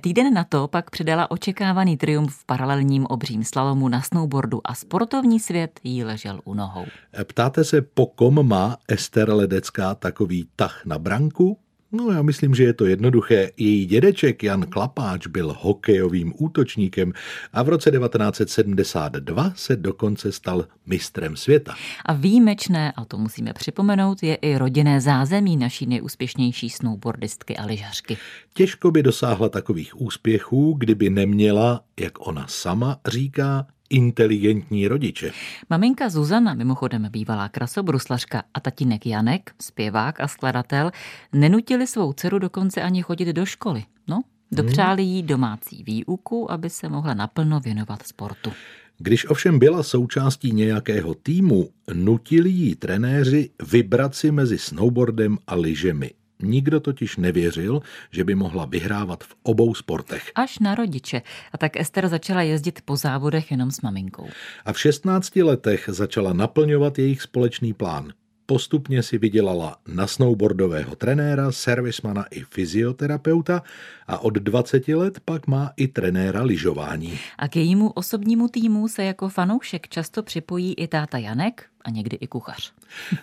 Týden 0.00 0.34
na 0.34 0.44
to 0.44 0.68
pak 0.68 0.90
přidala 0.90 1.30
očekávaný 1.30 1.96
triumf 1.96 2.36
v 2.36 2.44
paralelním 2.46 3.06
obřím 3.06 3.44
slalomu 3.44 3.88
na 3.88 4.02
snowboardu 4.02 4.60
a 4.64 4.74
sportovní 4.74 5.40
svět 5.40 5.80
jí 5.84 6.04
ležel 6.04 6.40
u 6.44 6.54
nohou. 6.54 6.84
Ptáte 7.24 7.64
se, 7.64 7.82
po 7.98 8.06
kom 8.06 8.48
má 8.48 8.76
Ester 8.88 9.30
Ledecká 9.30 9.94
takový 9.94 10.46
tah 10.56 10.86
na 10.86 10.98
branku? 10.98 11.58
No 11.92 12.10
já 12.10 12.22
myslím, 12.22 12.54
že 12.54 12.64
je 12.64 12.72
to 12.72 12.86
jednoduché. 12.86 13.50
Její 13.56 13.86
dědeček 13.86 14.42
Jan 14.42 14.66
Klapáč 14.66 15.26
byl 15.26 15.56
hokejovým 15.60 16.32
útočníkem 16.38 17.12
a 17.52 17.62
v 17.62 17.68
roce 17.68 17.90
1972 17.90 19.52
se 19.56 19.76
dokonce 19.76 20.32
stal 20.32 20.66
mistrem 20.86 21.36
světa. 21.36 21.74
A 22.06 22.12
výjimečné, 22.12 22.92
a 22.92 23.04
to 23.04 23.18
musíme 23.18 23.52
připomenout, 23.52 24.22
je 24.22 24.34
i 24.34 24.58
rodinné 24.58 25.00
zázemí 25.00 25.56
naší 25.56 25.86
nejúspěšnější 25.86 26.70
snowboardistky 26.70 27.56
a 27.56 27.66
lyžařky. 27.66 28.16
Těžko 28.54 28.90
by 28.90 29.02
dosáhla 29.02 29.48
takových 29.48 30.00
úspěchů, 30.00 30.74
kdyby 30.78 31.10
neměla, 31.10 31.80
jak 32.00 32.26
ona 32.26 32.46
sama 32.48 33.00
říká, 33.06 33.66
inteligentní 33.90 34.88
rodiče. 34.88 35.30
Maminka 35.70 36.08
Zuzana, 36.08 36.54
mimochodem 36.54 37.08
bývalá 37.10 37.48
krasobruslařka 37.48 38.42
a 38.54 38.60
tatínek 38.60 39.06
Janek, 39.06 39.50
zpěvák 39.62 40.20
a 40.20 40.28
skladatel, 40.28 40.90
nenutili 41.32 41.86
svou 41.86 42.12
dceru 42.12 42.38
dokonce 42.38 42.82
ani 42.82 43.02
chodit 43.02 43.32
do 43.32 43.46
školy. 43.46 43.84
No, 44.08 44.22
dopřáli 44.52 45.02
jí 45.02 45.22
domácí 45.22 45.82
výuku, 45.82 46.50
aby 46.50 46.70
se 46.70 46.88
mohla 46.88 47.14
naplno 47.14 47.60
věnovat 47.60 48.06
sportu. 48.06 48.52
Když 48.98 49.30
ovšem 49.30 49.58
byla 49.58 49.82
součástí 49.82 50.52
nějakého 50.52 51.14
týmu, 51.14 51.68
nutili 51.94 52.50
jí 52.50 52.74
trenéři 52.74 53.50
vybrat 53.70 54.14
si 54.14 54.30
mezi 54.30 54.58
snowboardem 54.58 55.38
a 55.46 55.54
lyžemi. 55.54 56.10
Nikdo 56.42 56.80
totiž 56.80 57.16
nevěřil, 57.16 57.80
že 58.10 58.24
by 58.24 58.34
mohla 58.34 58.64
vyhrávat 58.64 59.24
v 59.24 59.34
obou 59.42 59.74
sportech. 59.74 60.32
Až 60.34 60.58
na 60.58 60.74
rodiče. 60.74 61.22
A 61.52 61.58
tak 61.58 61.76
Ester 61.76 62.08
začala 62.08 62.42
jezdit 62.42 62.80
po 62.84 62.96
závodech 62.96 63.50
jenom 63.50 63.70
s 63.70 63.80
maminkou. 63.80 64.28
A 64.64 64.72
v 64.72 64.80
16 64.80 65.36
letech 65.36 65.84
začala 65.92 66.32
naplňovat 66.32 66.98
jejich 66.98 67.22
společný 67.22 67.72
plán. 67.72 68.12
Postupně 68.50 69.02
si 69.02 69.18
vydělala 69.18 69.76
na 69.88 70.06
snowboardového 70.06 70.96
trenéra, 70.96 71.52
servismana 71.52 72.24
i 72.30 72.40
fyzioterapeuta 72.40 73.62
a 74.06 74.18
od 74.18 74.34
20 74.34 74.88
let 74.88 75.20
pak 75.24 75.46
má 75.46 75.72
i 75.76 75.88
trenéra 75.88 76.42
lyžování. 76.42 77.18
A 77.38 77.48
k 77.48 77.56
jejímu 77.56 77.90
osobnímu 77.90 78.48
týmu 78.48 78.88
se 78.88 79.04
jako 79.04 79.28
fanoušek 79.28 79.88
často 79.88 80.22
připojí 80.22 80.74
i 80.74 80.88
táta 80.88 81.18
Janek 81.18 81.64
a 81.84 81.90
někdy 81.90 82.16
i 82.16 82.26
kuchař. 82.26 82.72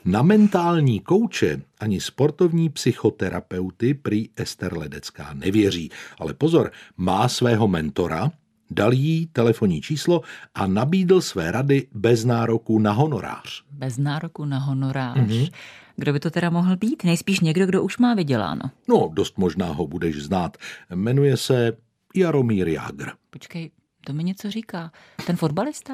Na 0.06 0.22
mentální 0.22 1.00
kouče 1.00 1.62
ani 1.80 2.02
sportovní 2.02 2.70
psychoterapeuty 2.70 3.94
prý 3.94 4.30
Ester 4.36 4.78
Ledecká 4.78 5.34
nevěří. 5.34 5.90
Ale 6.20 6.34
pozor, 6.34 6.72
má 6.98 7.28
svého 7.28 7.68
mentora, 7.68 8.32
dal 8.72 8.94
jí 8.94 9.28
telefonní 9.28 9.82
číslo 9.82 10.22
a 10.56 10.68
nabídl 10.68 11.22
své 11.22 11.52
rady 11.52 11.88
bez 11.94 12.26
nároku 12.26 12.80
na 12.80 12.92
honorář. 12.92 13.64
Bez 13.72 13.98
nároku 13.98 14.46
na 14.46 14.60
honorář. 14.60 15.18
Mm-hmm. 15.18 15.52
Kdo 15.96 16.14
by 16.14 16.20
to 16.20 16.32
teda 16.32 16.50
mohl 16.50 16.78
být? 16.78 17.04
Nejspíš 17.04 17.40
někdo, 17.40 17.66
kdo 17.66 17.84
už 17.84 17.98
má 17.98 18.14
vyděláno. 18.14 18.62
No, 18.88 19.10
dost 19.14 19.38
možná 19.38 19.66
ho 19.66 19.88
budeš 19.88 20.24
znát. 20.24 20.58
Jmenuje 20.96 21.38
se 21.38 21.78
Jaromír 22.16 22.68
Jágr. 22.68 23.10
Počkej, 23.30 23.72
to 24.06 24.14
mi 24.14 24.24
něco 24.24 24.52
říká. 24.52 24.92
Ten 25.26 25.36
fotbalista? 25.36 25.94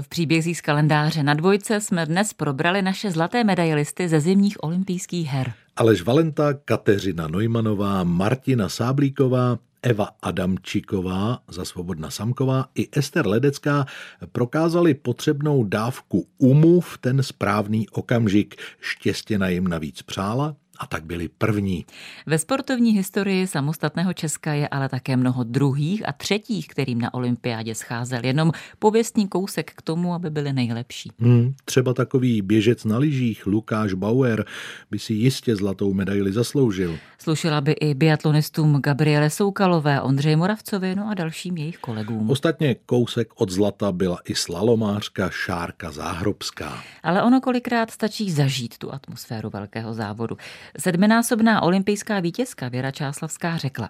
V 0.00 0.08
příbězích 0.08 0.58
z 0.58 0.60
kalendáře 0.60 1.22
na 1.22 1.34
dvojce 1.34 1.80
jsme 1.80 2.06
dnes 2.06 2.32
probrali 2.32 2.82
naše 2.82 3.10
zlaté 3.10 3.44
medailisty 3.44 4.08
ze 4.08 4.20
zimních 4.20 4.64
olympijských 4.64 5.28
her. 5.28 5.52
Aleš 5.76 6.02
Valenta, 6.02 6.54
Kateřina 6.54 7.28
Nojmanová, 7.28 8.04
Martina 8.04 8.68
Sáblíková, 8.68 9.58
Eva 9.82 10.10
Adamčiková 10.22 11.38
za 11.48 11.64
Svobodna 11.64 12.10
Samková 12.10 12.68
i 12.74 12.88
Ester 12.92 13.26
Ledecká 13.26 13.86
prokázali 14.32 14.94
potřebnou 14.94 15.64
dávku 15.64 16.26
umu 16.38 16.80
v 16.80 16.98
ten 16.98 17.22
správný 17.22 17.88
okamžik. 17.88 18.54
Štěstěna 18.80 19.48
jim 19.48 19.68
navíc 19.68 20.02
přála 20.02 20.56
a 20.80 20.86
tak 20.86 21.04
byli 21.04 21.28
první. 21.28 21.84
Ve 22.26 22.38
sportovní 22.38 22.92
historii 22.92 23.46
samostatného 23.46 24.12
Česka 24.12 24.52
je 24.52 24.68
ale 24.68 24.88
také 24.88 25.16
mnoho 25.16 25.44
druhých 25.44 26.08
a 26.08 26.12
třetích, 26.12 26.68
kterým 26.68 27.00
na 27.00 27.14
olympiádě 27.14 27.74
scházel 27.74 28.20
jenom 28.24 28.52
pověstný 28.78 29.28
kousek 29.28 29.72
k 29.74 29.82
tomu, 29.82 30.14
aby 30.14 30.30
byli 30.30 30.52
nejlepší. 30.52 31.10
Hmm, 31.18 31.54
třeba 31.64 31.94
takový 31.94 32.42
běžec 32.42 32.84
na 32.84 32.98
lyžích 32.98 33.46
Lukáš 33.46 33.94
Bauer 33.94 34.44
by 34.90 34.98
si 34.98 35.12
jistě 35.14 35.56
zlatou 35.56 35.92
medaili 35.92 36.32
zasloužil. 36.32 36.98
Slušela 37.18 37.60
by 37.60 37.72
i 37.72 37.94
biatlonistům 37.94 38.80
Gabriele 38.80 39.30
Soukalové, 39.30 40.00
Ondřej 40.00 40.36
Moravcovi, 40.36 40.94
no 40.94 41.08
a 41.10 41.14
dalším 41.14 41.56
jejich 41.56 41.78
kolegům. 41.78 42.30
Ostatně 42.30 42.74
kousek 42.74 43.28
od 43.34 43.50
zlata 43.50 43.92
byla 43.92 44.18
i 44.24 44.34
slalomářka 44.34 45.30
Šárka 45.30 45.90
Záhrobská. 45.90 46.82
Ale 47.02 47.22
ono 47.22 47.40
kolikrát 47.40 47.90
stačí 47.90 48.30
zažít 48.30 48.78
tu 48.78 48.94
atmosféru 48.94 49.50
velkého 49.50 49.94
závodu. 49.94 50.36
Sedminásobná 50.78 51.62
olympijská 51.62 52.20
vítězka 52.20 52.68
Věra 52.68 52.90
Čáslavská 52.90 53.56
řekla, 53.56 53.88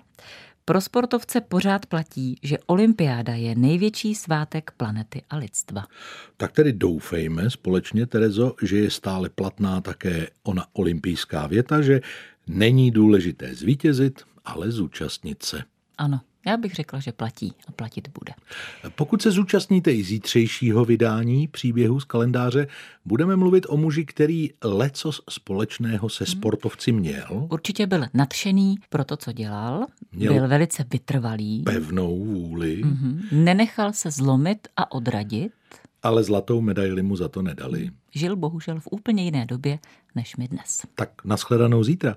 pro 0.65 0.81
sportovce 0.81 1.41
pořád 1.41 1.87
platí, 1.87 2.37
že 2.43 2.59
olympiáda 2.67 3.35
je 3.35 3.55
největší 3.55 4.15
svátek 4.15 4.71
planety 4.77 5.23
a 5.31 5.37
lidstva. 5.37 5.87
Tak 6.37 6.53
tedy 6.53 6.73
doufejme 6.73 7.51
společně, 7.51 8.07
Terezo, 8.07 8.55
že 8.63 8.79
je 8.79 8.91
stále 8.91 9.29
platná 9.29 9.81
také 9.81 10.27
ona 10.43 10.67
olympijská 10.73 11.47
věta, 11.47 11.83
že 11.83 12.01
není 12.47 12.91
důležité 12.91 13.55
zvítězit, 13.55 14.23
ale 14.45 14.71
zúčastnit 14.71 15.43
se. 15.43 15.63
Ano, 15.99 16.21
já 16.47 16.57
bych 16.57 16.75
řekla, 16.75 17.01
že 17.01 17.13
platí 17.13 17.53
a 17.69 17.73
platit 17.73 18.09
bude. 18.19 18.33
Pokud 18.95 19.23
se 19.23 19.31
zúčastníte 19.31 19.93
i 19.93 20.05
zítřejšího 20.05 20.85
vydání 20.85 21.49
příběhu 21.49 22.01
z 22.01 22.05
kalendáře, 22.05 22.67
budeme 23.05 23.37
mluvit 23.37 23.67
o 23.69 23.77
muži, 23.77 24.05
který 24.05 24.51
lecos 24.65 25.23
společného 25.31 26.09
se 26.09 26.25
hmm. 26.25 26.33
sportovci 26.33 26.93
měl. 26.93 27.49
Určitě 27.51 27.87
byl 27.87 28.05
nadšený 28.15 28.77
pro 28.89 29.05
to, 29.05 29.17
co 29.17 29.33
dělal. 29.33 29.87
Měl 30.13 30.35
byl 30.35 30.49
velice 30.49 30.85
vytrvalý. 30.93 31.63
Pevnou 31.63 32.25
vůli. 32.25 32.85
Mm-hmm. 32.85 33.23
Nenechal 33.33 33.93
se 33.93 34.11
zlomit 34.11 34.69
a 34.77 34.93
odradit. 34.93 35.53
Ale 36.03 36.25
zlatou 36.25 36.61
medaili 36.61 37.03
mu 37.03 37.17
za 37.17 37.29
to 37.29 37.43
nedali. 37.43 37.91
Žil 38.15 38.37
bohužel 38.37 38.81
v 38.81 38.89
úplně 38.91 39.25
jiné 39.25 39.47
době 39.47 39.79
než 40.15 40.37
my 40.37 40.49
dnes. 40.49 40.83
Tak 40.95 41.25
nashledanou 41.25 41.85
zítra. 41.85 42.17